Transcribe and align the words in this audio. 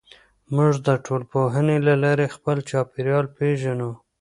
موږ 0.55 0.73
د 0.87 0.89
ټولنپوهنې 1.05 1.77
له 1.87 1.93
لارې 2.03 2.33
خپل 2.35 2.57
چاپېریال 2.69 3.25
پېژنو. 3.37 3.91